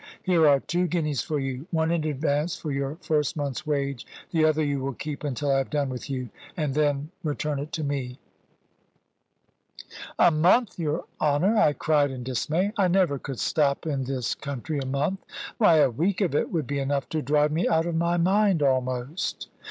Here 0.23 0.47
are 0.47 0.59
two 0.59 0.87
guineas 0.87 1.21
for 1.21 1.39
you 1.39 1.67
one 1.69 1.91
in 1.91 2.03
advance 2.05 2.55
for 2.55 2.71
your 2.71 2.95
first 3.01 3.37
month's 3.37 3.67
wage; 3.67 4.03
the 4.31 4.45
other 4.45 4.63
you 4.65 4.79
will 4.79 4.95
keep 4.95 5.23
until 5.23 5.51
I 5.51 5.59
have 5.59 5.69
done 5.69 5.89
with 5.89 6.09
you, 6.09 6.29
and 6.57 6.73
then 6.73 7.11
return 7.21 7.59
it 7.59 7.71
to 7.73 7.83
me." 7.83 8.17
"A 10.17 10.31
month, 10.31 10.79
your 10.79 11.05
honour!" 11.21 11.55
I 11.55 11.73
cried 11.73 12.09
in 12.09 12.23
dismay. 12.23 12.71
"I 12.77 12.87
never 12.87 13.19
could 13.19 13.39
stop 13.39 13.85
in 13.85 14.05
this 14.05 14.33
country 14.33 14.79
a 14.79 14.87
month. 14.87 15.23
Why, 15.59 15.75
a 15.75 15.89
week 15.91 16.19
of 16.21 16.33
it 16.33 16.51
would 16.51 16.65
be 16.65 16.79
enough 16.79 17.07
to 17.09 17.21
drive 17.21 17.51
me 17.51 17.67
out 17.67 17.85
of 17.85 17.93
my 17.95 18.17
mind 18.17 18.63
almost." 18.63 19.49